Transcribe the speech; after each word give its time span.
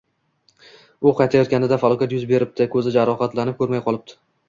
U 1.09 1.11
qaytayotganida 1.19 1.79
falokat 1.85 2.17
yuz 2.17 2.27
beribdi, 2.35 2.71
ko‘zi 2.79 2.97
jarohatlanib, 2.99 3.63
ko‘rmay 3.65 3.89
qolibdi. 3.89 4.23